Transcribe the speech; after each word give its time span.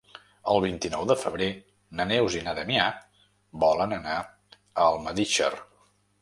El 0.51 0.59
vint-i-nou 0.61 1.03
de 1.09 1.17
febrer 1.23 1.49
na 1.99 2.07
Neus 2.11 2.37
i 2.39 2.41
na 2.47 2.55
Damià 2.61 2.87
volen 3.65 3.95
anar 3.99 4.17
a 4.23 4.27
Almedíxer. 4.89 5.53